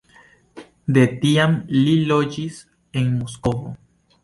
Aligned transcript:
De 0.95 1.03
tiam 1.25 1.53
li 1.75 1.95
loĝis 2.13 2.59
en 3.03 3.15
Moskvo. 3.21 3.63